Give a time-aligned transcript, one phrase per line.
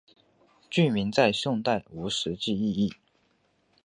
[0.67, 2.95] 郡名在宋代无实际意义。